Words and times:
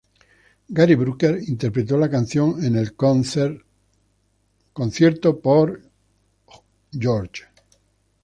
Gary 0.73 0.95
Brooker 0.95 1.37
interpretó 1.45 1.95
la 1.95 2.09
canción 2.09 2.65
en 2.65 2.75
el 2.75 2.95
Concert 2.95 3.53
for 5.43 5.79
George. 6.91 7.43